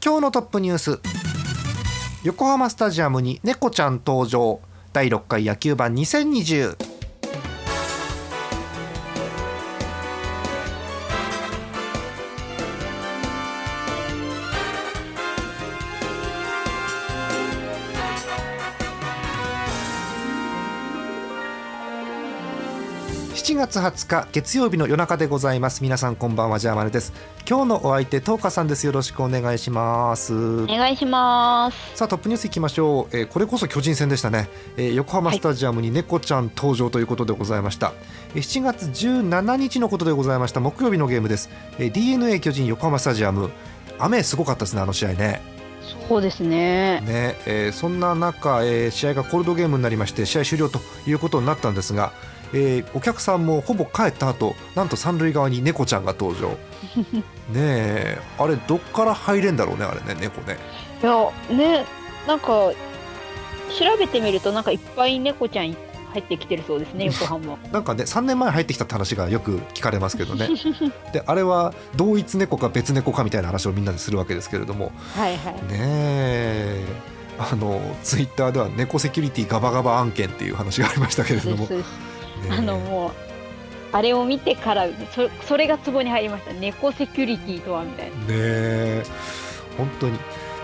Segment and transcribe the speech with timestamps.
[0.00, 1.00] 今日のトップニュース。
[2.22, 4.60] 横浜スタジアムに猫ちゃん登場。
[4.92, 6.76] 第6回野球盤2020
[23.38, 25.80] 7月20日月曜日の夜中でございます。
[25.84, 27.12] 皆さんこんばんはジャーマネです。
[27.48, 28.84] 今日のお相手トーカさんです。
[28.84, 30.34] よろしくお願いします。
[30.34, 31.96] お願いします。
[31.96, 37.92] さあトップニュースいきましょう、えーこれこそ巨人戦でしたね、えー横浜スタジアムに猫ちゃん登場ということでございました、
[38.34, 40.58] えー7月17日のことでございました。
[40.58, 41.48] 木曜日のゲームです、
[41.78, 43.50] えー DNA 巨人横浜スタジアム。
[44.00, 45.40] 雨すごかったですねあの試合ね。
[46.08, 47.00] そうですね。
[47.02, 52.12] ね、えーそんな中、えー試合がコールドゲームになりまして試合終了ということになったんですが、
[52.52, 56.56] えーお客さんもほぼ帰った後なんと三塁側に猫ちゃんが登場。
[57.52, 60.58] ねえあれどっから入れんだろうねあれね猫ね。
[61.02, 61.84] いやね
[62.26, 62.74] なんか調
[63.98, 65.76] べてみるとなんかいっぱい猫ちゃん
[66.12, 67.56] 入ってきてるそうですね 横浜。
[67.70, 70.48] なんかね3年前入ってきたって話がよく聞かれますけどね。
[71.12, 74.92] であれは同一猫か別猫かみたいな話をみんなでするわけですけれども。
[75.16, 75.54] はいはい。
[75.54, 76.84] ねえ
[77.38, 81.68] あのツイッターでは猫セキュリティガバガバ案件っていう話がありましたけれども、
[82.50, 83.10] あのもう
[83.92, 86.52] あれを見てからそそれがツボに入りました。
[86.52, 88.16] 猫セキュリティとはみたいな。
[88.16, 89.02] ねえ。
[89.76, 90.18] 本当に。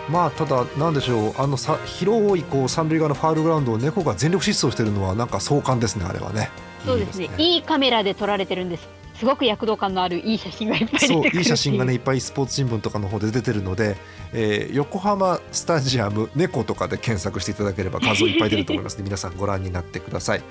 [0.08, 1.34] まあただなんでしょう。
[1.39, 6.50] あのさ広いこう三塁側のファールグラウンドを猫が全力疾走してるのはなんか壮観ですねあれはね。
[6.84, 7.30] そうですね。
[7.39, 13.97] いいカメラで撮られてるんですすごく躍動感のあるいい写真がいっぱい出てくるってそういい写真がねいっぱいスポーツ新聞とかの方で出てるので、
[14.33, 20.42] えー横浜スタジアム猫とかで検索していただければ画像いっぱい出ると思いますので 皆さんご覧になってください、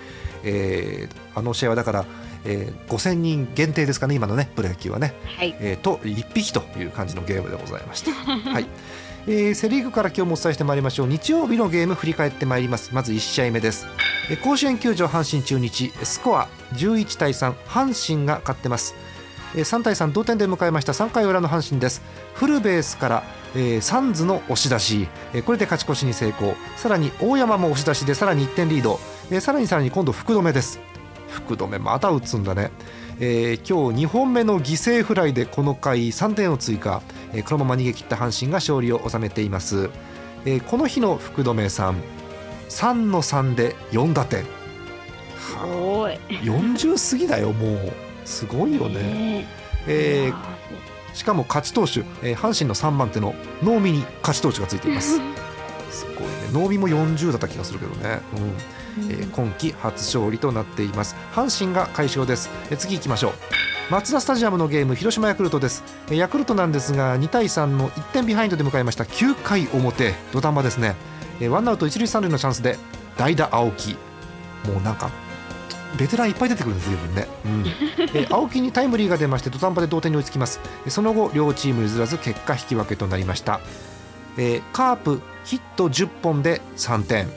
[0.44, 2.06] えーあの試合はだから、
[2.46, 5.14] えー5000人限定ですかね今のねプロ野球はね。
[5.38, 5.56] はい。
[5.60, 8.12] えーと1匹という感じのゲームでございました。
[8.52, 8.66] はい
[9.26, 11.08] えーセ・リーグから今日もお伝えしてまいりましょう。
[11.08, 12.94] 日曜日のゲーム振り返ってまいります。
[12.94, 13.88] まず1試合目です、
[14.30, 18.96] えー甲子園球場阪神中日スコア11対3阪神が勝ってます、
[19.56, 20.92] えー3対3同点で迎えました。
[20.92, 22.02] 3回裏の阪神です。
[22.34, 23.24] フルベースから、
[23.56, 26.56] えーサンズの押し出し、えーこれで勝ち越しに成功。
[26.76, 29.00] さらに大山も押し出しでさらに1点リード、
[29.32, 30.82] えーさらにさらに今度福留です。
[31.34, 32.72] 福留また打つんだね。
[33.20, 37.02] えー今日2本目の犠牲フライでこの回3点を追加、
[37.34, 39.90] えーこのまま逃げ切った阪神が勝利を収めています、
[40.46, 41.96] えーこの日の福留さん
[42.70, 44.44] 3の3で4打点。
[44.44, 46.14] すごい。
[46.30, 47.94] 40過ぎだよもう。
[48.26, 49.48] すごいよね、ね
[49.88, 50.24] え。
[50.26, 50.36] ーいや
[51.14, 55.20] しかも勝ち投手、えー阪神の3番手の能見に勝ち投手がついています。
[55.92, 56.30] すごいね。
[56.52, 58.54] 能見も40だった気がするけどね、うん
[58.98, 61.16] えー今季初勝利となっています。
[61.34, 63.34] 阪神が快勝です、えー次行きましょう。
[63.90, 65.84] マツダスタジアムのゲーム広島ヤクルトです。
[66.08, 69.04] えーヤクルトなんですが2対3の1点ビハインドで迎えました。
[69.04, 70.96] 9回表土壇場ですね。
[71.40, 72.78] えーワンアウト一塁三塁のチャンスで
[73.18, 73.98] 代打青木。
[74.68, 75.12] もうなんか
[75.98, 77.66] ベテランいっぱい出てくるんです随分ね、うん。
[78.14, 80.60] えー 青木にタイムリーが出まして土壇場で同点に追いつきます。
[80.86, 83.60] えーその後両チーム譲らず結果引き分けとなりました、
[84.38, 87.28] えーカープヒット10本で3点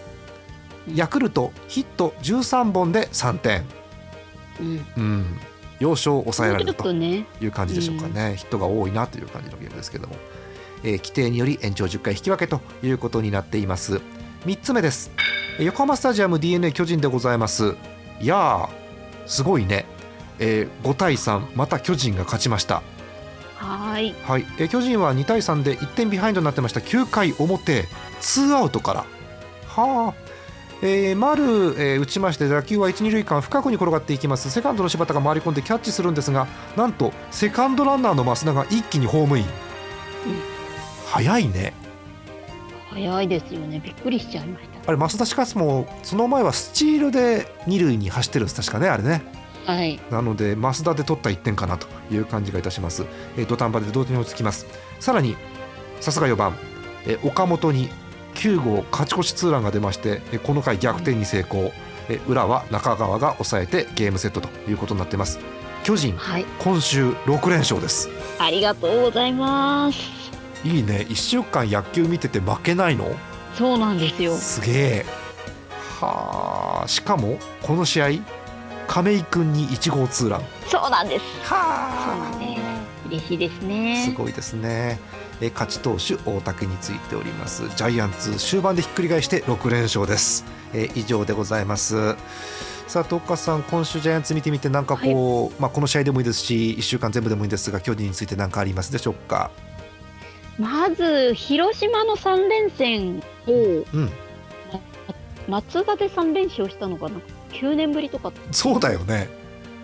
[0.94, 3.64] ヤクルトヒット13本で3点、
[4.60, 4.86] うん。
[4.96, 5.38] うん、
[5.80, 10.16] 要所を抑えられるという感じでしょうかね、ヒットが多いなという感じのゲームですけども、
[10.84, 14.00] えー規定により延長10回引き分けということになっています。
[14.44, 15.10] 3つ目です。
[15.58, 17.74] えー横浜スタジアム d n a 巨人でございます。
[18.20, 18.68] いやー
[19.26, 19.86] すごいね、
[20.38, 22.82] えー5対3また巨人が勝ちました。
[23.56, 24.14] はーい。
[24.24, 26.80] はい、えー巨人は2対3で1点ビハインドになってました。
[26.80, 27.86] 9回表
[28.20, 29.04] ツーアウトから。
[29.66, 30.35] はあ
[30.82, 31.42] えー丸、
[31.78, 34.50] えー打ちまして打球は一二塁間深くに転がっていきます。
[34.50, 36.46] セカンドの柴田が回り込んでキャッチするんですが
[36.76, 39.44] なんとセカンドランナーの増田が一気にホームイン、
[41.06, 41.72] 早いね。
[42.90, 43.80] 早いですよね。
[43.84, 44.90] びっくりしちゃいました。
[44.90, 48.60] あれ増田しかしもその前はスチールで二塁に走ってるんです。
[48.60, 49.22] 確かねあれね。
[49.64, 49.98] はい。
[50.10, 53.04] なので増田で取った1点かなという感じがいたします、
[53.36, 54.66] えー土壇場で同点に追いつきます。
[55.00, 55.36] さらに
[56.00, 56.54] さすが4番、
[57.06, 57.88] えー岡本に
[58.36, 61.72] 9号勝ち越しツーランが出ましてえーこの回逆転に成功、
[62.08, 65.38] えー裏は中川が抑えてゲームセットということになっています。
[65.84, 66.44] 巨人はい。
[66.60, 68.08] 今週6連勝です。
[68.38, 69.98] ありがとうございます。
[70.64, 71.06] いいね。
[71.08, 73.06] 1週間野球見てて負けないの？
[73.54, 74.34] そうなんですよ。
[74.36, 75.06] すげえ。
[76.00, 76.88] はあ。
[76.88, 78.08] しかもこの試合
[78.88, 80.42] 亀井君に1号ツーラン。
[80.68, 81.24] そうなんです。
[81.48, 82.62] そうはなんです。
[83.08, 84.14] 嬉しいですすね。
[84.16, 84.98] ごいですね
[85.40, 87.68] え勝ち投手大竹についております。
[87.76, 90.44] ジャイアンツ終盤でひっくり返して6連勝です。
[90.72, 92.16] え以上でございます。
[92.86, 99.50] さあ東川さん今週ジャイアンツ見てみてなんかこう、まあこの試合でもいいですし1週間全部でもいいんですが巨人について何かありますでしょうか？
[100.58, 104.10] まず広島の3連戦をうん。
[105.48, 108.32] 松田で3連勝したのかな？9年ぶりとか。
[108.50, 109.28] そうだよね。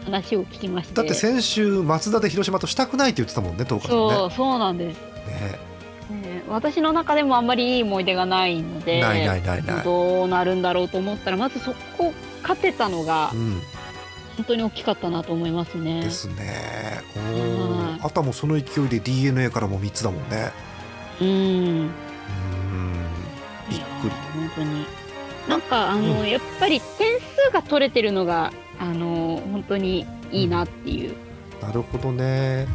[0.04, 0.94] 話を聞きまして。
[0.94, 4.14] だって先週松田で広島としたくないって言ってたもんね東川さんね。
[4.16, 5.11] そうそうなんです。
[5.32, 5.58] ね。
[6.10, 9.84] ね私の中でもあんまりいい思い出がないのでないないないない。
[9.84, 12.12] どうなるんだろうと思ったらまずそこ
[12.42, 13.60] 勝てたのがうん。
[14.36, 16.02] 本当に大きかったなと思いますね。
[16.02, 17.02] ですね。
[18.00, 20.52] あとはもうその勢いで d n a からも3つだもんね。
[21.20, 21.28] うん。
[21.28, 21.90] うん。
[23.68, 24.10] びっくり。
[24.34, 24.86] 本当に。
[25.48, 31.14] なんかあの、うやっぱり点数が取れてるのがあの本当にいいなっていう、
[31.60, 32.66] なるほどね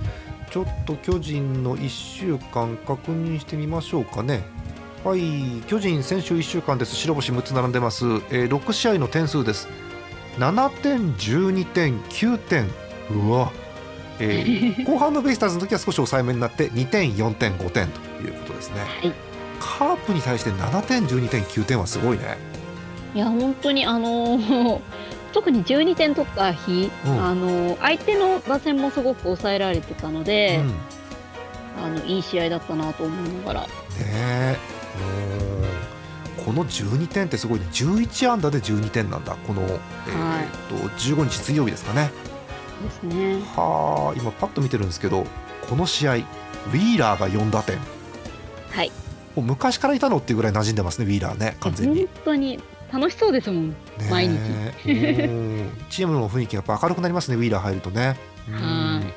[0.58, 4.42] ちょっと巨人の1週間確認してみましょうかね。
[5.04, 6.96] はい巨人先週1週間です。
[6.96, 9.68] 白星6つ並んでます、えー6試合の点数です。
[10.40, 12.66] 7点12点9点。
[13.12, 13.52] うわ、
[14.20, 18.80] えー 後半のベイスターズの時は少し抑えめになって2点4点5点ということですね。
[18.80, 19.14] はい。
[19.60, 22.36] カープに対して7点12点9点はすごいね。
[23.14, 24.82] いや本当にあの
[25.38, 27.24] 特に12点取った日、うん。
[27.24, 30.62] あの相手の打線もすごく抑えられてたので、
[31.78, 31.84] うん。
[31.84, 33.62] あのいい試合だったなと思いながら。
[33.62, 34.58] ね
[36.44, 37.68] この12点ってすごいね。
[37.72, 39.36] 11安打で12点なんだ。
[39.46, 39.78] この、えーっ
[40.70, 42.10] と15日水曜日ですかね。
[42.84, 43.36] ですね。
[43.56, 45.28] はあ今パッと見てるんですけど
[45.70, 47.78] この試合ウィーラーが4打点。
[48.72, 48.92] はい。
[49.36, 52.60] もう昔からいたのっていうぐらい馴染んでますねウィーラーね完全に、本当に
[52.92, 53.70] 楽しそうですもん。
[53.70, 53.76] ね
[54.10, 54.38] 毎日。
[55.90, 58.18] チームの雰囲気がやっぱ明るくなりますねウィーラー入るとね。
[58.48, 58.54] うん。
[58.56, 59.14] はい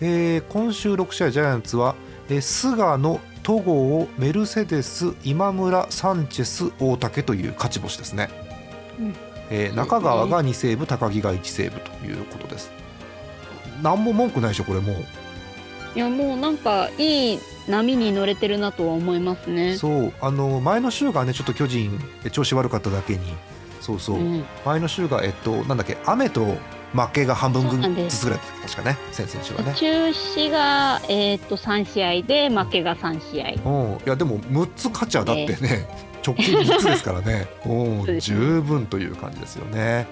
[0.00, 1.94] えー今週6試合ジャイアンツは、
[2.28, 8.30] えー菅野戸郷メルセデス今村サンチェス大竹という勝ち星ですね、
[8.98, 9.14] うん。
[9.50, 12.70] えー中川が2セーブ高木が1セーブということです。
[13.82, 14.96] 何も文句ないでしょこれもう
[15.94, 19.76] いやもうなんかいい波に乗れてるなとは思いますね。
[19.76, 23.20] そうあの前の週がねちょっと巨人え調子悪かっただけに。
[23.80, 24.44] そうそう、うん。
[24.64, 26.56] 前の週がえっとなんだっけ雨と
[26.94, 27.68] 負けが半分
[28.08, 29.74] ずつぐらい確かね先々週はね。
[29.74, 33.70] 中止が、えー、と3試合で負けが3試合。
[33.70, 35.88] うん、いやでも6つ勝ちゃだってね、
[36.24, 37.48] 直近3つですからね。
[37.66, 37.96] うん。
[37.98, 38.38] そうですね。
[38.38, 40.06] 十分という感じですよね。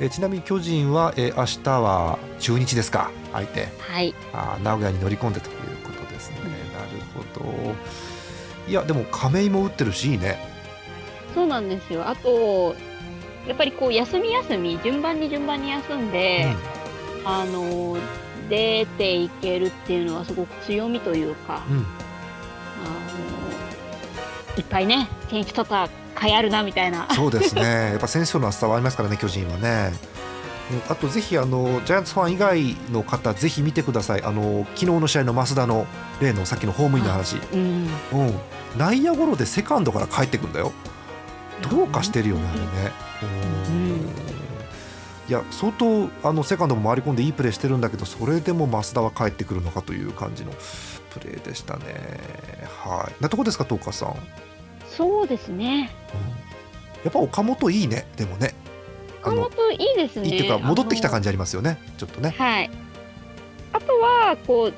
[0.00, 3.10] えちなみに巨人は、え明日は中日ですか？
[3.32, 3.68] 相手。
[3.78, 4.14] はい。
[4.32, 6.36] あー名古屋に乗り込んでということですね、
[6.74, 7.74] なるほど。
[8.68, 10.38] いやでも亀井も打ってるしいいね。
[11.34, 12.08] そうなんですよ。
[12.08, 12.74] あと、
[13.46, 16.48] やっぱりこう休み休み、順番に順番に休んで、
[17.24, 17.96] あの、
[18.48, 21.90] 出ていけるっていうのはすごく強みというか、うん、うんあの、
[24.56, 25.88] いっぱいね、選手とった
[26.20, 27.08] 甲斐あるなみたいな。
[27.14, 27.62] そうですね。
[27.62, 29.92] やっぱ選手層の厚さはありますからね巨人はね。
[30.14, 30.20] うん
[30.88, 34.22] あとぜひあのジャイアンツファン以外の方ぜひ見てください。
[34.22, 35.84] あの昨日の試合の増田の
[36.20, 37.88] 例のさっきのホームインの話、うん。
[38.12, 38.34] うん、
[38.78, 40.70] 内野ゴロでセカンドから帰ってくんだよ。
[41.68, 42.66] どうかしてるよねあれね。
[43.68, 43.82] うん。
[43.84, 44.00] うん。
[45.28, 50.52] いや相当あのセカンドも回り込んでいいプレーしてるんだけどそれでも増田は帰ってくるのかという感じの
[51.10, 51.84] プレーでしたね。
[52.84, 53.22] はい。
[53.22, 54.16] なとこですか東川さん
[54.96, 55.90] そうですね。
[57.04, 58.54] やっぱ岡本いいねでもね
[59.22, 60.28] 岡本いいですね。
[60.28, 61.12] いいっていうか戻ってきたじ。
[61.12, 62.70] 感じありますよねちょっとねはい。
[63.72, 64.74] あとは、こう、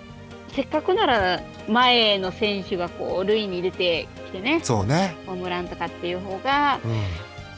[0.55, 6.79] せっかくなら前の選手がこう塁に出てきてね、そうねホームランとかっていう方が、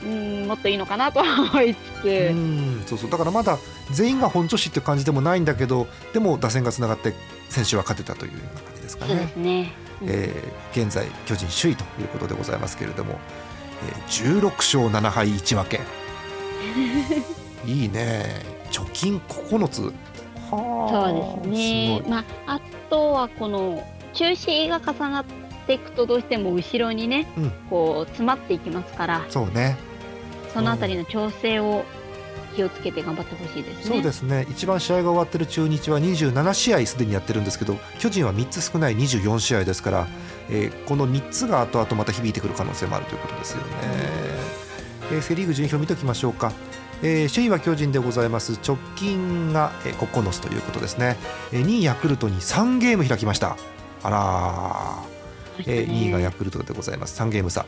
[0.02, 3.58] うんうん、もっといいのかなとは思いつつ、うんそうそうだからまだ
[3.90, 7.14] 全員が本調子っていう感じでもないんだけどでも打線がつながって
[7.48, 9.30] 選手は勝てたというような感じですかそうでね。
[9.32, 9.72] すね。
[10.02, 13.18] うんえー現在巨人首位ということでございますけれども、
[13.88, 15.80] えー16勝7敗1分け。
[17.70, 18.24] いいね。
[18.70, 19.82] 貯金9つ。
[20.50, 21.40] はあ。
[21.42, 22.02] そうですね。
[22.08, 22.60] まあ、あ
[22.90, 23.82] とはこの
[24.12, 25.24] 中止が重なっ
[25.66, 27.50] ていくとどうしても後ろにね、うん。
[27.70, 29.76] こう詰まっていきますから、そうね。
[30.52, 31.84] そのあたりの調整を
[32.54, 33.82] 気をつけて頑張ってほしいですね。
[33.84, 34.46] そうですね。
[34.50, 40.06] 一番試合が終わってる中日は27試合すでにやってるんですけど巨人は3つ少ない24試合ですから、
[40.48, 43.64] えーこの3つが後々また響いてくる可能性もあるということですよね、
[45.12, 46.52] えーセ・リーグ順位表見ておきましょうか、
[47.02, 48.58] えー首位は巨人でございます。
[48.66, 51.16] 直近が、えー9つということですね、
[51.52, 53.56] えー2位ヤクルトに3ゲーム開きました。
[54.02, 56.10] あら、えー、2位。
[56.10, 57.20] がヤクルトでございます。
[57.20, 57.64] 3ゲーム差、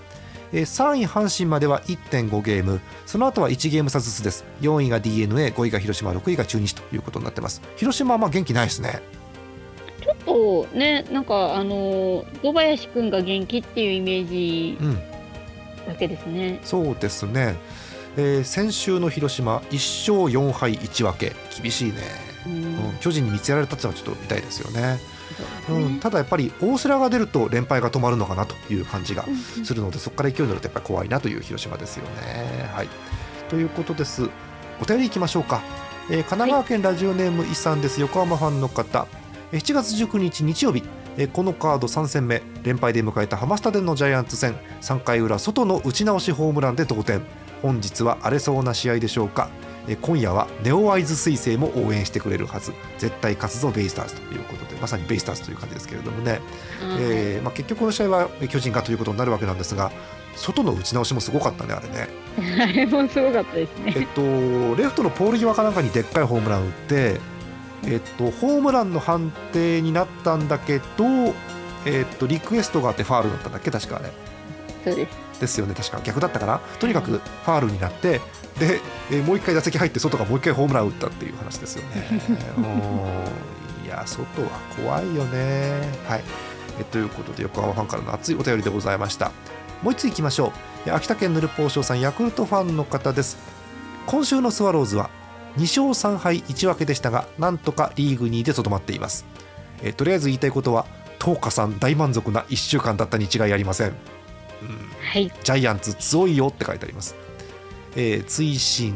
[0.52, 2.80] えー、3位阪神までは1.5ゲーム。
[3.04, 4.44] その後は1ゲーム差ずつです。
[4.60, 7.62] 4位が d n a 5位が広島6位が中日ということになってます。
[7.76, 9.00] 広島はまあ元気ないですね。
[10.02, 14.78] ちょっとねなんかあの堂林君が元気っていうイメージ
[15.86, 17.56] だけですね、うん、そうですね。
[18.16, 21.34] えー、先週の広島1勝4敗1分け。
[21.60, 21.98] 厳しいね、
[22.46, 22.58] うん、う
[22.92, 24.98] ん、巨人に見つけられたっていうのはちょっと痛いですよね。
[25.68, 29.24] うん、ただやっぱり大瀬良が出ると連敗が止まるのかなという感じが
[29.64, 32.70] するので、そこから勢いに乗るとやっぱり怖いなという広島ですよね。
[32.72, 32.88] はい、
[33.48, 34.28] ということです。
[34.80, 35.62] お便りいきましょうか、
[36.10, 38.00] えー、神奈川県ラジオネームいさんです。
[38.00, 39.06] 横浜ファンの方。
[39.52, 40.82] 7月19日日曜日。
[41.32, 44.54] このカード3戦目連敗で迎えたハマスタでのジャイアンツ戦。
[44.82, 47.22] 3回裏外の打ち直しホームランで同点。
[47.62, 49.48] 本日は荒れそうな試合でしょうか
[49.94, 52.72] 今夜はネオワイズ彗星も応援してくれるはず。
[52.98, 56.40] 絶対勝つぞベイスターズということでまさにベイスターズという感じですけれどもね、
[56.82, 59.92] うん、えー、まあ、結局この試合は巨人がということになるわけなんですが
[60.34, 62.08] 外の打ち直しもすごかったねあれね。
[62.62, 63.94] あれもすごかったですね。
[63.96, 64.20] えっと
[64.76, 67.20] レフトのポール際かなんかにでっかいホームラン打って
[67.86, 70.84] えっとホームランの判定になったんだけど
[71.86, 74.12] えっとリクエストがあってファールだったんだっけ確かあれ
[74.84, 75.40] そうです。
[75.40, 76.00] ですよね確か。
[76.02, 76.60] 逆だったかな。
[76.80, 78.20] とにかくファールになって
[78.58, 82.08] で、えー、もう一回打席入って外がもう一回ホームラン打ったっていう話ですよね。
[83.84, 85.80] いや外は怖いよね。
[86.06, 86.24] はい。
[86.80, 89.32] えということで横浜ファンからの熱いお便りでございました。
[89.82, 90.52] もう一ついきましょ
[90.86, 90.90] う。
[90.90, 93.36] 秋田県ぬるぽうしょうさんヤクルトファンの方です。
[94.06, 95.10] 今週のスワローズは
[95.56, 99.26] 2勝3敗1分けでしたがなんとかリーグ2位でとどまっています。
[99.82, 100.86] えとりあえず言いたいことは
[101.20, 103.92] 東花さん大満足な1週間だったに違いありません。
[105.00, 107.14] はい、ジャイアンツ強いよって書いてあります、
[107.96, 108.94] えー、追伸。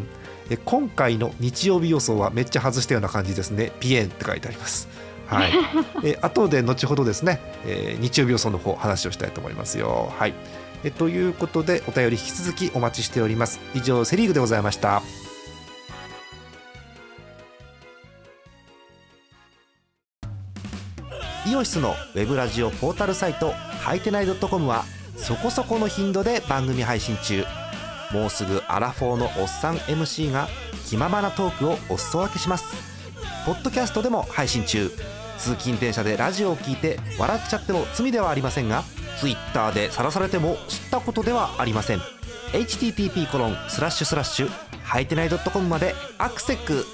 [0.51, 3.73] え今回の日曜日予想はめっちゃ外したような感じですね。
[3.81, 4.89] ピエンって書いてあります。
[5.27, 5.53] はい、
[6.03, 10.13] え後で後ほどですね、えー、日曜日予想の方話をしたいと思いますよ。
[10.19, 10.35] はい。
[10.83, 13.61] えということでお便り引き続きお待ちしております。
[13.75, 15.03] 以上セリーグでございました。
[21.47, 24.85] イオシスのウェブラジオポータルサイトハイテナイドットコムは
[25.17, 27.45] そこそこの頻度で番組配信中
[28.13, 30.49] もうすぐアラフォーのおっさん MC が
[30.87, 32.65] 気ままなトークをお裾分けします。
[33.47, 34.91] ポッドキャストでも配信中。
[35.39, 38.85] 通勤電車でラジオを聞いて笑っちゃっても罪ではありませんが
[39.19, 42.01] Twitter で晒されても知ったことではありません。
[42.53, 44.51] http コロンスラッシュスラッシュ
[44.83, 46.85] はいてない .com までアクセック。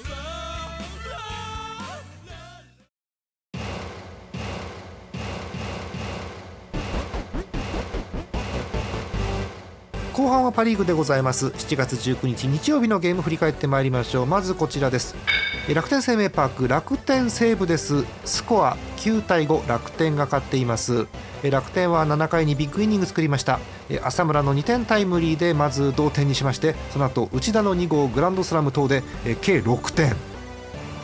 [10.47, 11.47] はパ・リーグでございます。
[11.47, 14.25] 7月19日日曜日のゲーム振り返ってまいりましょう。
[14.25, 15.13] まずこちらです。
[15.75, 18.05] 楽天生命パーク楽天西武です。
[18.23, 21.05] スコア9対5楽天が勝っています。
[21.43, 23.59] 楽天は7回にビッグイニング作りました。
[24.03, 29.03] 浅村の2点タイムリーでまず同点にしましてその後内田の2号グランドスラム等で
[29.41, 30.15] 計6点。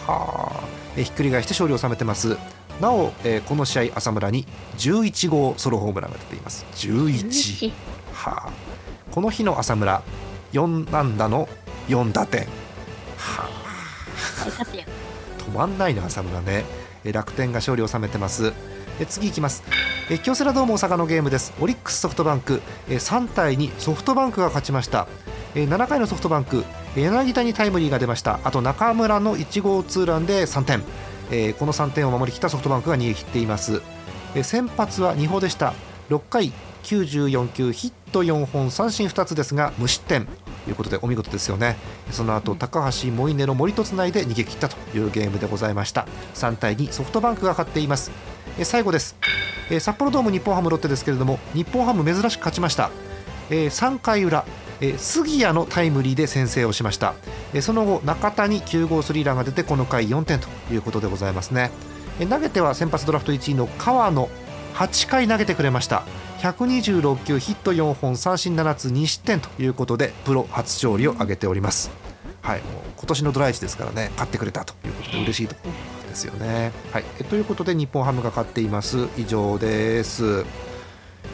[0.07, 0.63] はあ。
[0.95, 2.37] ひっくり返して勝利を収めてます。
[2.79, 3.11] なお
[3.45, 4.47] この試合浅村に
[4.77, 6.65] 11号ソロホームランが出ています。
[6.75, 7.73] 11
[8.13, 8.51] はあ
[9.13, 10.01] この日の浅村
[10.53, 11.47] 4安打の
[11.87, 12.47] 4打点。
[13.15, 13.47] はあ。
[15.37, 16.65] 止まんないな浅村ね。
[17.03, 18.53] 楽天が勝利を収めてます。
[19.07, 19.61] 次いきます。
[20.23, 21.53] 京セラドーム大阪のゲームです。
[21.61, 22.63] オリックスソフトバンク。
[22.87, 25.07] 3対2ソフトバンクが勝ちました。
[25.53, 26.65] 7回のソフトバンク。
[26.95, 28.39] 柳田にタイムリーが出ました。
[28.43, 30.81] あと中村の1号ツーランで3点。
[31.53, 33.83] この3点を守りきったソフトバンクが逃げ切っています。
[34.41, 35.75] 先発は2歩でした。
[36.09, 36.51] 6回
[36.83, 40.31] 94球ヒット4本三振2つですが無失点と
[40.69, 41.75] いうことでお見事ですよね。
[42.11, 46.05] その後高橋モイネの森とつないで逃げ切ったというゲームでございました。
[46.35, 48.11] 3対2ソフトバンクが勝っています。
[48.61, 49.15] 最後です。
[49.79, 52.91] 札幌ドーム日本ハムロッテですけれども日本ハム珍しく勝ちました。
[53.49, 54.45] 3回裏
[54.97, 57.15] 杉谷のタイムリーで先制をしました。
[57.61, 61.71] その後中田に9号スリーランが出てこの回4点ということでございますね。
[62.29, 64.29] 投げては先発ドラフト1位の川野
[64.75, 66.03] 8回投げてくれました。
[66.43, 71.89] 126球ヒット4本三振7つ2失点ということでプロ初勝利を挙げております。
[72.41, 75.61] はいもう今年のドライチですからね勝ってくれたということで嬉しいとこ
[76.03, 76.73] ろですよね。
[76.91, 79.07] はいえということで日本ハムが勝っています。
[79.17, 80.43] 以上です。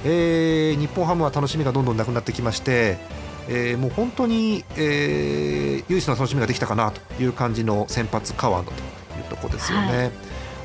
[0.06, 3.00] えー、日本ハムは楽しみがどんどんなくなってきまして
[3.48, 8.76] えー、もう本当に、えー、唯一の楽しみができたかなという感じの先発川野とい
[9.22, 9.98] うところですよね。
[9.98, 10.12] はい、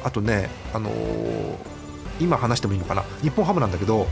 [0.04, 0.94] あとね、あのー、
[2.20, 3.02] 今話してもいいのかな。
[3.22, 4.06] 日本ハムなんだけど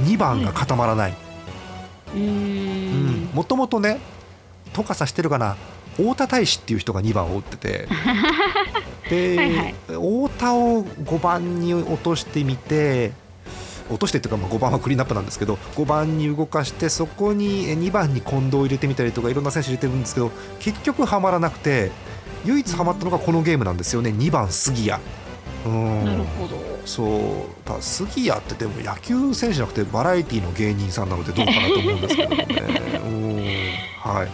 [0.00, 1.14] 2番が固まらない。
[3.34, 3.98] もともとね、
[4.72, 5.56] とかさしてるかな、
[5.96, 7.88] 太田大使っていう人が2番を打ってて。
[9.08, 9.74] で、はいはい。
[9.86, 13.12] 太田を5番に落としてみて
[13.88, 21.92] 落としてっていうかまあ5番はクリーンアップなんですけど5番に動かしてそこにえ2番に近藤を入れてみたりとかいろんな選手入れてるんですけど結局はまらなくて
[22.44, 24.10] 唯一はまったのがこのゲームなんですよね。
[24.10, 25.02] 2番杉谷。
[25.66, 26.04] うん。
[26.04, 26.75] なるほど。
[26.86, 32.46] そうだ杉谷ってでも野球選手じゃなくてバラエティーの芸人さんなのでどうかなと思うんですけどね。
[33.04, 33.36] うん。
[34.00, 34.28] はい。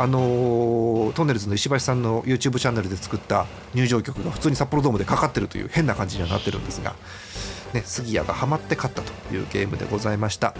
[0.00, 6.94] あのートンネルズの石橋さんの YouTube チャンネルで作った入場曲が普通に札幌ドームでかかってるという変な感じにはなってるんですが、
[7.74, 10.54] ね、杉谷がハマって勝ったというゲームでございました。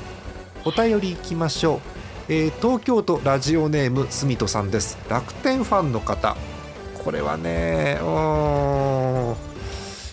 [0.65, 1.81] お便りいきましょう、
[2.33, 4.99] えー東京都ラジオネームすみとさんです。
[5.09, 6.37] 楽天ファンの方。
[7.05, 9.45] これはねうー。
[9.45, 9.48] ん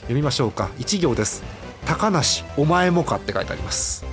[0.06, 0.70] 読みましょうか。
[0.78, 1.44] 一行です。
[1.86, 4.06] 高梨お前もかって書いてあります。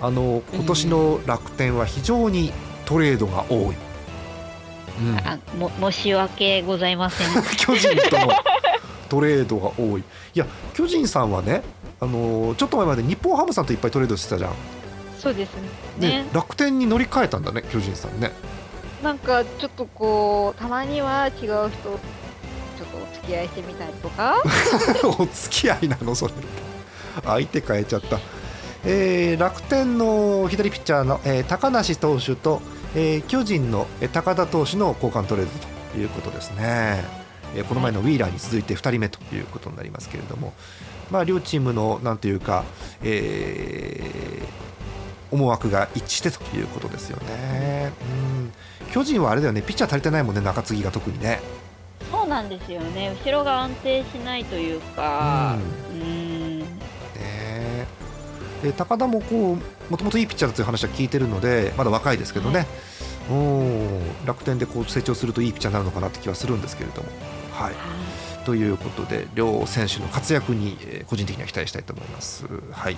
[0.00, 2.52] あの今年の楽天は非常に
[2.84, 3.76] トレードが多い、
[4.98, 7.42] うん、あも申し訳ございません。
[7.58, 8.28] 巨人との
[9.08, 10.00] トレードが多い。
[10.00, 10.04] い
[10.38, 11.62] や巨人さんはね
[12.00, 14.52] あのちょっと前まで日本ハムさんといっぱいトレードしてたじゃん、
[15.18, 15.54] そうです
[15.98, 16.08] ね。
[16.08, 18.30] ね楽天に乗り換えたんだね巨人さんね。
[19.02, 21.98] なんかちょっとこうたまには違う人
[22.80, 24.42] ちょっとお付き合いしてみたりとか？
[25.18, 26.14] お付き合いなの？
[26.14, 26.32] それ。
[27.22, 28.18] 相手変えちゃった、
[28.84, 32.62] えー楽天の左ピッチャーの、えー高梨投手と、
[32.94, 35.50] えー巨人の高田投手の交換トレード
[35.92, 37.04] ということですね、
[37.54, 40.54] えーこの前のウィーラーに続いて2人目ということになりますけれども、
[41.10, 42.64] まあ、両チームのなんというか、
[43.02, 44.60] えー
[45.32, 47.92] 思惑が一致してということですよね、
[48.82, 49.62] うん、巨人はあれだよね。
[49.62, 50.40] ピッチャー足りてないもんね。
[50.40, 51.40] 中継ぎが特にね。
[52.10, 53.16] そうなんですよね。
[53.24, 55.56] 後ろが安定しないというか、
[55.90, 57.86] うん、ね
[58.62, 62.66] で高田もこうもともといいピッチャーだという話は聞いてるのでまだ若いですけどね、
[63.30, 64.26] うん。
[64.26, 67.08] 楽天でこう成長するといいピッチャーになるのかなって気はするんですけれども。
[67.52, 67.74] はい、
[68.44, 72.46] ということで両選手の活躍に、えー個人的には期待したいと思います。
[72.70, 72.96] はい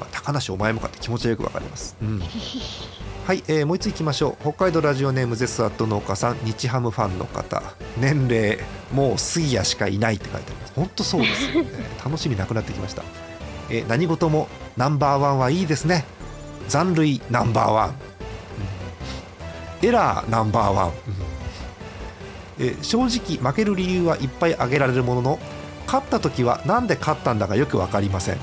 [0.00, 1.96] まあ、高梨お前もかって気持ちはよくわかります。
[2.02, 2.20] うん。
[3.26, 4.42] はい、えーもう一ついきましょう。
[4.42, 7.62] 北海道ラジオネームゼスアット農家さん日ハムファンの方。
[7.98, 8.58] 年齢
[8.92, 10.72] もう杉谷しかいないって書いてあります。
[10.76, 11.70] 本当そうですよね。
[12.04, 13.02] 楽しみなくなってきました、
[13.70, 16.04] えー何事もナンバーワンはいいですね。
[16.68, 17.88] 残塁ナンバーワン、
[19.82, 19.88] うん。
[19.88, 20.94] エラーナンバーワン、うん。
[22.58, 25.38] えー正直負ける理由はいっぱい挙げられるものの
[25.86, 28.36] 勝った時はなんで勝ったんだかよく分かりません、う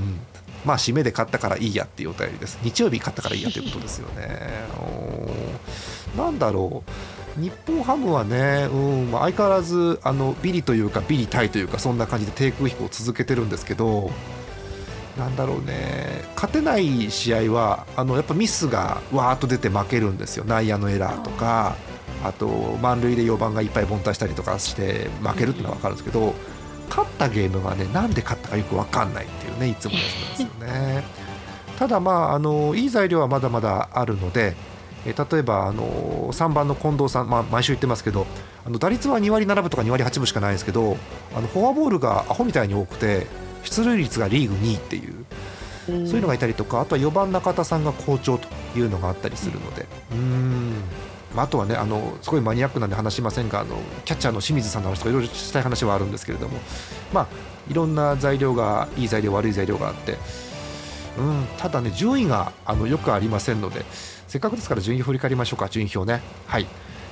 [0.00, 0.18] ん
[0.64, 2.58] まあ締めで勝ったからいいやっていうお便りです。
[2.62, 4.40] 日曜日勝ったからいいやということですよね。
[6.16, 7.40] なんだろう。
[7.40, 14.12] 日本ハムはね、うんまあ、相変わらずあのビリというかビリタイというかそんな感じで低空飛行を続けてるんですけど
[15.18, 16.24] なんだろうね。
[16.36, 20.44] 勝てない試合はあのやっぱミスがわーっと出て負けるんですよ。
[20.44, 21.76] 内野のエラーとか
[22.24, 22.46] あと
[22.80, 26.34] 満塁で4番がいっぱい凡退したりとかして負けるっていうのは分かるんですけど
[26.94, 31.04] 勝ったゲームはねなんで勝ったかよく分かんないっていうねいつものやつなんですよね。
[31.76, 34.54] ただまああのいい材料はまだまだあるので
[35.04, 38.26] えー例えばあの3番の近藤さん、まあ、毎週言ってますけど
[38.64, 40.96] あの打率は2割7分とか2割8分しかないんですけど
[41.36, 43.26] あのフォアボールがアホみたいに多くて
[43.64, 45.26] 出塁率がリーグ2位っていう
[45.86, 49.86] そういうのがいたりとかあとは4番中田さんが好調というのがあったりするので。
[50.12, 50.72] うーん、
[51.34, 56.58] まあ、あとはねあのすごいマニアックなんで話しませんがあのキャッチャーの清水さんの話とかいろいろしたい話はあるんですけれども
[57.12, 57.26] まあ
[57.68, 60.16] いろんな材料がいい材料悪い材料があって
[61.16, 63.84] うん、ただね順位があのよくありませんので
[64.34, 66.20] せっかくですから順位振り返りましょうか順位表ね。
[66.48, 66.66] はい。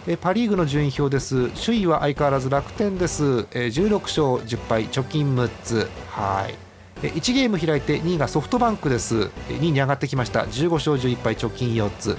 [0.08, 1.50] えパ・リーグの順位表です。
[1.50, 5.88] 首位は相変わらず楽天です、え16勝10敗貯金6つ。
[6.08, 6.56] はい。
[7.06, 9.30] 1ゲーム開いて2位がソフトバンクです。
[9.48, 10.40] 2位に上がってきました。
[10.46, 12.16] 15勝11敗貯金4つ。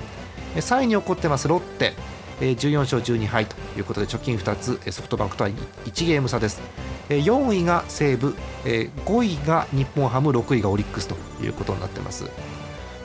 [0.61, 1.47] 3位に起こってます。
[1.47, 1.93] ロッテ。
[2.41, 4.79] えー14勝12敗ということで貯金2つ。
[4.85, 6.61] えーソフトバンクとは1ゲーム差です。
[7.09, 8.35] えー4位が西武、
[8.65, 10.31] えー5位が日本ハム。
[10.31, 12.25] 6位がオリックスということになってます。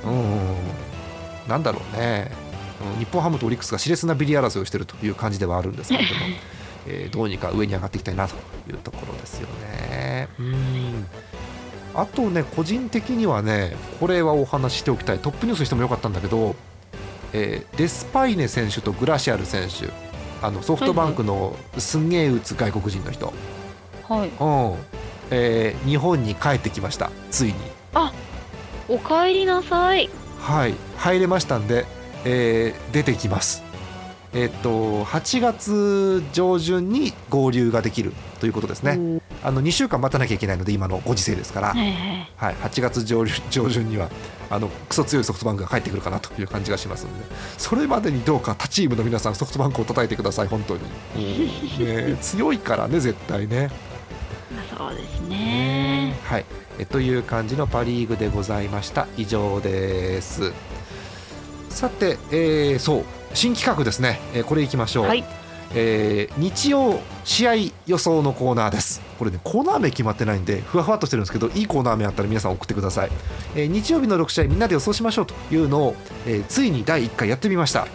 [0.05, 0.47] うん。
[1.49, 2.31] なんだろうね。
[2.95, 2.99] うん。
[3.01, 6.21] 日本ハムとオリックスが熾烈なビリ争いをしているという感じではあるんですけれども、
[6.87, 8.35] えーどうにか上に上がっていきたいなと
[8.69, 10.29] いうところですよね。
[10.39, 11.07] うん。
[11.95, 15.19] あとね個人的にはねこれはお話ししておきたい。
[15.19, 16.55] トップニュースにしてもよかったんだけど、
[17.33, 19.91] えーデスパイネ選手とグラシアル選手
[20.41, 23.33] あのソフトバンクのすんげえ打つ外国人の人、
[24.09, 24.29] はい。
[24.29, 24.77] うん。
[25.31, 27.55] えー日本に帰ってきましたついに。
[28.89, 30.09] お帰りなさい。
[30.41, 30.75] はい。
[30.97, 31.85] 入れましたんで、
[32.25, 33.63] えー出てきます。
[34.33, 39.23] えっと8月上旬に合流ができるということですね、うん。
[39.43, 42.29] あの2週間待たなきゃいけないので今のご時世ですから、はいはい。
[42.37, 44.09] はい、8月上旬上旬には
[44.51, 47.25] あのクソ強いソフトバンクが帰ってくるかなという感じがしますので。
[47.59, 50.81] それまでにどうか他チームの皆さんソフトバンクを叩いてください本当に、
[51.17, 51.19] う
[51.83, 53.71] んね、強いからね絶対ね。
[54.77, 56.17] そうですね。
[56.25, 56.45] はい、
[56.79, 59.07] えという感じのパ・リーグでございました。
[59.17, 60.53] 以上です。
[61.71, 63.05] さて、えーそう。
[63.35, 65.25] 新企画ですね、えーこれいきましょう、はい。
[65.75, 67.55] えー日曜試合
[67.87, 69.01] 予想のコーナーです。
[69.19, 73.11] これねコーナー名決まってないんでふわふわっとしてるんですけどいいコーナー名あったら皆さん送ってください、
[73.55, 77.87] えー日曜日の6試合みんなで予想しましょうというのを、えーついに第1回やってみました。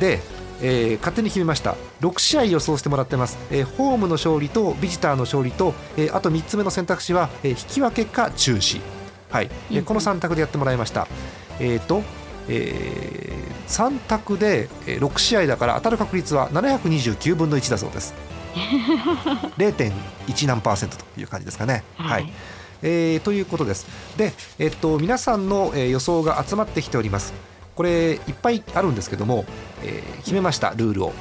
[0.00, 0.20] で、
[0.60, 1.76] えー勝手に決めました。
[2.00, 8.80] 6試合予想してもらってます、えーホームの勝利とビジターの勝利と、えーあと3つ目の選択肢は、えー引き分けか中止。
[9.30, 11.06] はい、えこの3択でやってもらいました。
[11.60, 12.02] えっ、と
[12.48, 13.32] え
[13.68, 18.14] 3択でえー6試合だから当たる確率は729分の1だそうです
[19.58, 21.84] 0.1何パーセントという感じですかね。
[21.96, 22.32] はい、
[22.82, 23.86] えーということです。
[24.16, 27.32] で、えっと、皆さんの、えー予想が集まってきております。
[27.76, 29.44] これいっぱいあるんですけども、
[29.84, 31.12] えー決めましたルールを、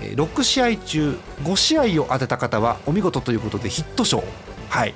[0.00, 4.22] えー6試合中5試合を当てた方はお見事ということでヒット賞
[4.70, 4.94] はい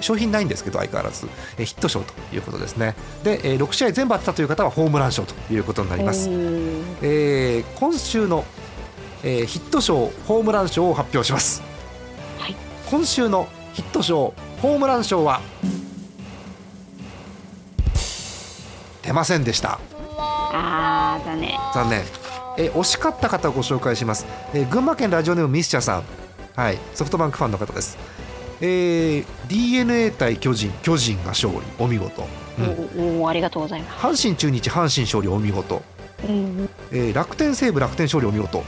[0.00, 1.26] 商品ないんですけど相変わらず、
[1.56, 2.94] えーヒット賞ということですね。
[3.22, 6.28] で、えー6試合全部当てたという方はホームラン賞ということになります。
[6.30, 8.44] えー今週の、
[9.22, 11.62] えーヒット賞ホームラン賞を発表します、
[12.38, 12.56] はい。
[12.90, 15.40] 今週のヒット賞ホームラン賞は
[19.02, 19.78] 出ませんでした。
[20.18, 21.58] あーだね。
[21.74, 22.02] 残念、
[22.58, 26.02] えー惜しかった方をご紹介します、えー群馬県ラジオネームミスチャさん。
[26.56, 26.78] はい。
[26.94, 27.96] ソフトバンクファンの方です
[28.60, 32.26] えー、DNA 対巨人巨人が勝利お見事、
[32.58, 32.62] う
[33.00, 33.20] ん。
[33.20, 34.06] おおありがとうございます。
[34.06, 35.82] 阪神中日阪神勝利お見事。
[36.28, 36.68] うん。
[36.90, 38.58] えー楽天西武楽天勝利お見事。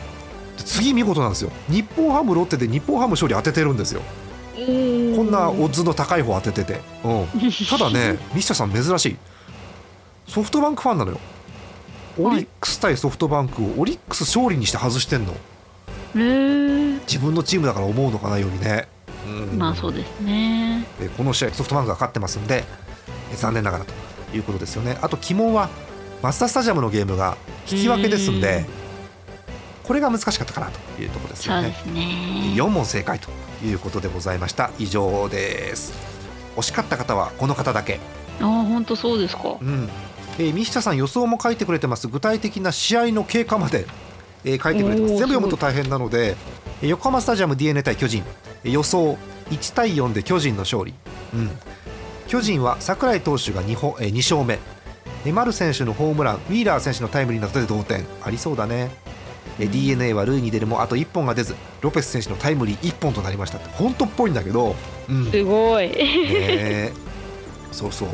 [0.56, 1.50] で次見事なんですよ。
[1.68, 4.02] 日本ハムロッテで日本ハム勝利当ててるんですよ。
[4.54, 7.26] こんなオッズの高い方当ててて、うん、
[7.68, 9.16] ただね ミスチャさん珍しい。
[10.28, 11.18] ソフトバンクファンなのよ。
[12.18, 15.34] オリックス対ソフトバンクをオリックス勝利にして外してんの。
[17.06, 18.99] 自分のチームだから思うのかなよりね、うん
[19.56, 20.86] まあそうですね。
[21.00, 22.64] えーこの試合ソフトバンクが勝ってますんで
[23.30, 23.92] えー残念ながらと
[24.36, 24.98] いうことですよね。
[25.02, 25.68] あと鬼門は
[26.22, 27.36] マツダスタジアムのゲームが
[27.70, 28.66] 引き分けですんで
[29.84, 31.74] これが難しかったかなというところですよね。
[31.82, 32.52] すね。
[32.54, 33.28] 4問正解と
[33.64, 34.70] いうことでございました。
[34.78, 35.92] 以上です。
[36.56, 37.98] 惜しかった方はこの方だけ、
[38.40, 39.56] あー本当そうですか。
[39.60, 39.64] う。
[39.64, 39.88] ん。
[40.38, 42.06] えー、西田さん予想も書いてくれてます。
[42.06, 43.86] 具体的な試合の経過まで、
[44.44, 45.16] えー書いてくれてます。
[45.16, 46.36] 全部読むと大変なので
[46.82, 48.22] えー横浜スタジアム d n a 対巨人。
[48.22, 49.16] えー予想
[49.50, 50.94] 1対4で巨人の勝利、
[51.34, 51.50] うん、
[52.28, 54.54] 巨人は櫻井投手が 2, 本、えー2勝目。
[54.54, 58.06] えー丸選手のホームランウィーラー選手のタイムリーなどで同点。
[58.22, 58.90] ありそうだね。
[59.58, 63.68] えー d n a は塁に出るもあと1本が出ずロペス選手のタイムリー1本となりましたって。
[63.70, 64.76] 本当っぽいんだけど、
[65.08, 65.88] うん、すごい。
[65.90, 66.92] ね
[67.72, 68.08] そうそう。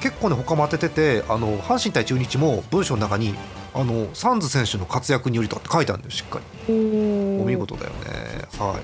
[0.00, 3.34] 結構ね他も当てててあの阪神対中日も文章の中に
[3.74, 6.74] あのサンズ選手の活躍によりとかって書いてあるんだよしっかり。
[6.74, 7.96] おお見事だよね。
[8.58, 8.82] はい、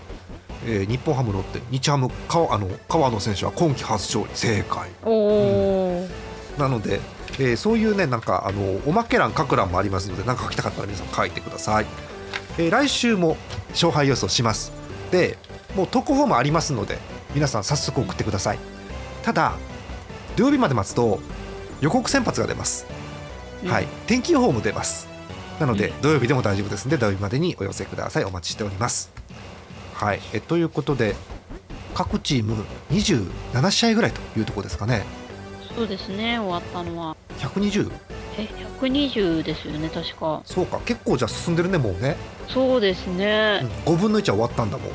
[0.66, 4.90] えー日本ハムロッテ日ハム川あの川野選手は今季初勝利正解。
[5.04, 6.08] おお。
[6.58, 7.00] なので、
[7.38, 11.86] えーそういうねなんかあのおまけ欄書く欄もありますので何か書きたかったら皆さん書いてください、
[12.58, 13.36] えー来週も
[13.70, 14.72] 勝敗予想します。
[15.10, 15.38] で
[15.74, 16.98] もう投稿フォームありますので
[17.34, 18.58] 皆さん早速送ってください。
[19.22, 19.54] ただ
[20.36, 21.20] 土曜日まで待つと
[21.80, 22.86] 予告先発が出ます、
[23.62, 23.70] うん。
[23.70, 23.86] はい。
[24.06, 25.08] 天気予報も出ます。
[25.60, 28.24] なので土曜日でも大丈夫ですので土曜日までにお寄せください。
[28.24, 29.15] お待ちしております
[29.96, 31.16] はいえということで
[31.94, 32.54] 各チーム
[32.90, 35.04] 27試合ぐらいというところですかね
[35.74, 36.38] そうですね。
[36.38, 37.16] 終わったのは。
[37.38, 37.90] 120
[38.38, 38.48] え、
[38.80, 40.40] 120ですよね、確か。
[40.46, 42.16] そうか結構じゃあ進んでるねもうね、
[42.48, 43.60] そうですね。
[43.84, 44.90] 5分の1は終わったんだもん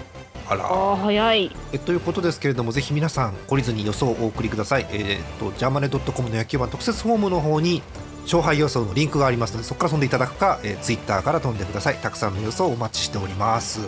[0.47, 1.55] あらああ、早い。
[1.71, 7.83] えということですけれどもぜひ皆さん懲りずに予想をお送りくださいえーっとジャーマネドットコムの野球版特設フォームの方に
[8.23, 13.79] 勝敗予想のリンクがありますのでそこから飛んでいただくか、えー、ツイッターから飛んでくださいたくさんの予想をお待ちしております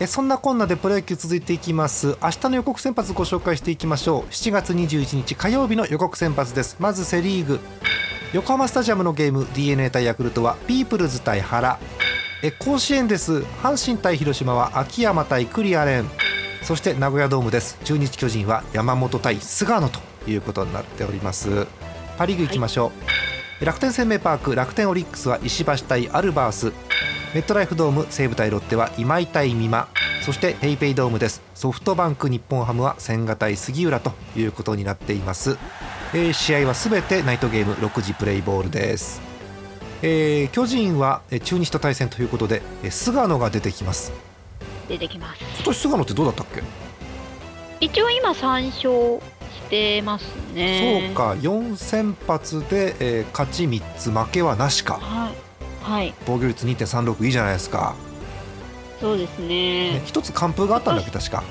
[0.00, 2.16] えそんなこんなでプロ野球続いていきます。
[2.22, 4.22] 明日の予告先発ご紹介していきましょう。
[4.30, 6.78] 7月21日火曜日の予告先発です。
[6.80, 7.60] まずセ・リーグ。
[8.32, 11.78] 横浜スタジアムのゲーム d n a 対ヤクルトはピープルズ対原
[12.42, 13.40] え甲子園です。
[13.62, 16.06] 阪神対広島は秋山対クリアレン。
[16.62, 17.78] そして名古屋ドームです。
[17.84, 21.66] 中日巨人は山本対菅野ということになっております。
[22.16, 22.90] パ・リーグ行きましょ
[23.60, 26.72] う、楽天生命パーク楽天オリックスは石橋対アルバース
[27.34, 29.88] メットライフドーム西武対ロッテは今井対美馬
[30.22, 31.40] そしてペイペイドームです。
[31.54, 35.56] ソフトバンク日本ハムは千賀対杉浦ということになっています、
[36.12, 39.22] えー試合はすべてナイトゲーム6時プレイボールです。
[40.02, 44.12] えー巨人はえー中日と対戦ということでえー菅野が出てきます。
[44.88, 45.40] 出てきます。
[45.56, 46.62] 今年菅野ってどうだったっけ、
[47.80, 49.20] 一応今3勝
[49.54, 51.06] してますね。
[51.06, 54.98] そうか4先発で、えー勝ち3つ負けはなしか。
[55.00, 55.49] はい
[55.80, 56.14] はい。
[56.26, 57.94] 防御率2.36いいじゃないですか、
[59.00, 59.94] そうですね。
[59.94, 61.42] ね、一つ完封があったんだっけ確か。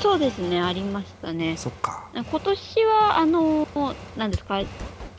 [0.00, 1.56] そうですねありましたね。
[1.56, 2.08] そっか。
[2.12, 3.68] 今年はあの
[4.16, 4.60] なんですか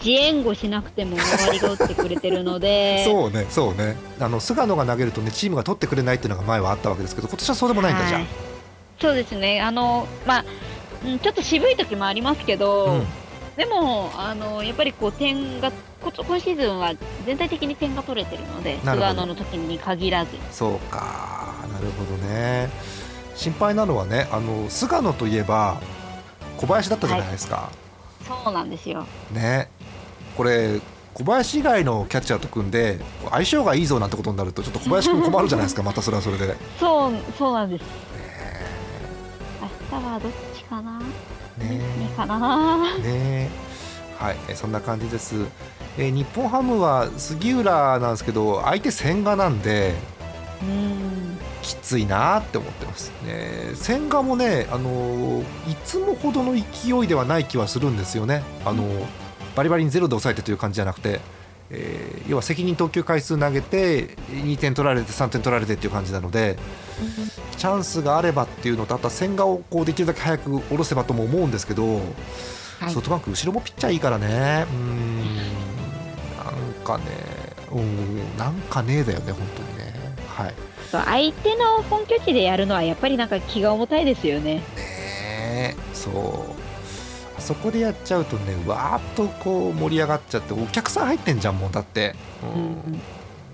[0.03, 3.03] 自援護しなくても周りが打ってくれてるので。
[3.07, 3.95] そうねそうね。
[4.19, 8.27] あの菅野が投げるとねチームが取ってくれないっていうのが前はあったわけですけど今年はそうでもないんだじゃはい
[8.99, 9.61] そうですね。
[9.61, 10.45] あのまあ
[11.05, 13.07] うんちょっと渋い時もありますけど、うん
[13.55, 16.93] でもあのやっぱりこう点がこ今シーズンは
[17.25, 20.31] 全体的に点が取れてるので菅野の時に限らず。
[20.51, 21.53] そうか。
[21.71, 22.69] なるほどね。
[23.35, 25.79] 心配なのはねあの菅野といえば
[26.57, 27.69] 小林だったじゃないですか、
[28.27, 29.05] そうなんですよ。
[29.31, 29.69] ね。
[30.37, 30.79] これ
[31.13, 37.85] 小林以外のキャッチャーと組んで相性がいいぞなんてことになるとちょっと小林君困るじゃないですか またそれはそれで、ねそうそうなんです。
[39.91, 41.01] 明日はどっちかな？
[41.57, 41.81] ね。
[42.01, 42.97] いいかな。
[42.99, 43.49] ね。
[44.17, 45.35] はいえそんな感じです、
[45.97, 49.93] えー日本ハムは杉浦なんですけど相手千賀なんで
[50.61, 51.37] うん。
[51.61, 56.59] きついなって思ってます、ね、千賀もね、あのーいつもほどの勢
[57.03, 59.05] いではない気はするんですよね、あのー
[59.55, 61.19] バリバリにゼロで抑えてという感じじゃなくて、
[61.73, 66.57] えー要は責任投球回数投げて2点取られて3点取られてっていう感じなので
[67.57, 72.89] チャンスがあればっていうのとあとは千賀をこうできるだけ早く下ろせばとも思うんですけど、はい。
[72.89, 74.65] ソフトバンク後ろもピッチャーいいからね。
[74.69, 75.25] うーん。
[76.37, 77.03] なんかね
[77.71, 79.93] うんなんかねえだよね本当にね。
[80.27, 80.53] はい。
[80.91, 84.55] 相手の本拠地でやるのはやっぱりなんか気が重たいですよね。
[84.55, 86.13] ねえそう。
[86.15, 86.62] あ
[87.39, 92.15] そこでやっちゃうとねわーっとこう盛り上がっちゃってお客さん入ってんじゃんもうだって、
[92.55, 92.65] うんう
[92.95, 93.01] ん。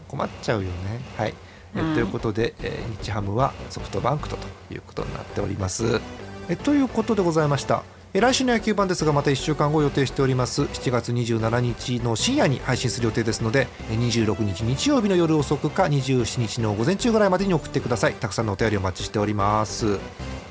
[0.07, 0.73] 困っちゃうよね。
[1.17, 1.33] はい、
[1.75, 6.01] えはいということで、えー日ハムはソフトバンクとということになっております。
[6.49, 7.83] えということでございました。
[8.11, 10.63] え来週の野球版ですがまた1週間後予定しております。
[10.63, 18.15] 7月27日の深夜に配信する予定ですのでえ26日日曜日の夜遅くか27日の午前中ぐらいまでに送ってください。
[18.15, 19.99] たくさんのお便りお待ちしております。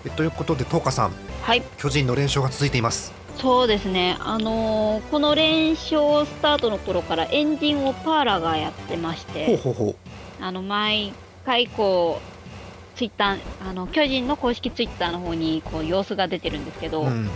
[0.06, 1.10] えということで東花さん。
[1.42, 1.62] はい。
[1.78, 4.16] 巨人の連勝が続いていますそうですね。
[4.20, 9.96] あのーこの連勝スタートの頃からエンジンをパーラがやってましほうてほうほ
[10.40, 11.12] あの毎
[11.46, 17.30] 回こうツイッターあの巨人の公式ツイッターの方にこう様子が出てるんですけど、う、うん、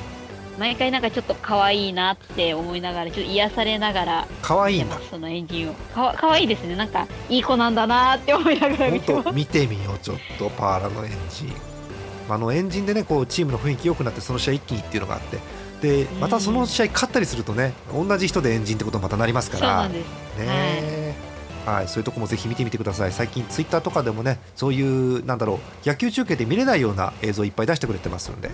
[0.58, 5.74] 毎回なんかちょっと可愛いなって思いながらちょっと癒されながら可愛いんだ見てますそのエンジンを。
[5.94, 6.74] かわ可愛いですね。
[6.74, 9.24] なんかいい子なんだなって思いながら見てます。
[9.24, 11.52] 本当見てみようちょっとパーラのエンジン。
[12.28, 15.38] あのエンジンでねこうチームの雰囲気良くなってその試合一気にっていうのがあって
[15.82, 19.88] でまたその試合勝ったりするとね同じ人でエンジンってことにまたなりますから。
[19.88, 21.32] ね。
[21.66, 23.12] はい、そういうとこもぜひ見てみてください。
[23.12, 28.50] 最近ツイッターとかでもねそういうなんだろう野球中継で見れないような映像いっぱい出してくれてますので、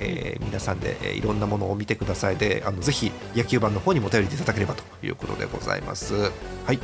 [0.00, 2.36] えー皆さんで、えーいろんなものを見てください。
[2.36, 6.14] であのぜひ野球版の方にもお便りいただければということでございます。
[6.14, 6.78] はい。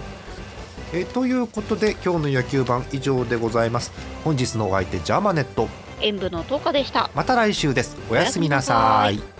[0.92, 3.92] えーということで今日の野球版以上でございます。
[4.24, 5.68] 本日のお相手ジャーマネット。
[6.00, 7.10] 演舞の10日でした。
[7.14, 7.96] また来週です。
[8.10, 9.33] おやすみなさい